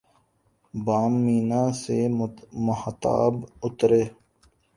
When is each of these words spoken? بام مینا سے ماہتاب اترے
بام 0.73 1.13
مینا 1.25 1.61
سے 1.81 1.97
ماہتاب 2.65 3.33
اترے 3.65 4.03